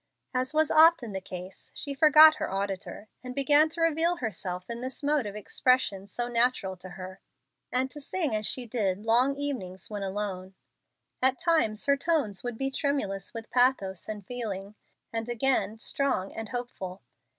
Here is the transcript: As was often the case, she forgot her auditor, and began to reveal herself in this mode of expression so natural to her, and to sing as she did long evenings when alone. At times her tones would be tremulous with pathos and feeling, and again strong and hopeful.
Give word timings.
As 0.33 0.51
was 0.51 0.71
often 0.71 1.11
the 1.13 1.21
case, 1.21 1.69
she 1.75 1.93
forgot 1.93 2.37
her 2.37 2.51
auditor, 2.51 3.07
and 3.23 3.35
began 3.35 3.69
to 3.69 3.81
reveal 3.81 4.15
herself 4.15 4.67
in 4.67 4.81
this 4.81 5.03
mode 5.03 5.27
of 5.27 5.35
expression 5.35 6.07
so 6.07 6.27
natural 6.27 6.75
to 6.77 6.89
her, 6.89 7.21
and 7.71 7.91
to 7.91 8.01
sing 8.01 8.35
as 8.35 8.47
she 8.47 8.65
did 8.65 9.05
long 9.05 9.35
evenings 9.35 9.91
when 9.91 10.01
alone. 10.01 10.55
At 11.21 11.37
times 11.37 11.85
her 11.85 11.97
tones 11.97 12.43
would 12.43 12.57
be 12.57 12.71
tremulous 12.71 13.31
with 13.35 13.51
pathos 13.51 14.09
and 14.09 14.25
feeling, 14.25 14.73
and 15.13 15.29
again 15.29 15.77
strong 15.77 16.33
and 16.33 16.49
hopeful. 16.49 17.03